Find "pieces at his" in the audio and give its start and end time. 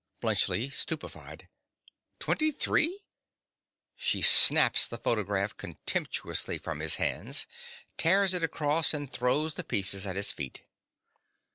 9.63-10.31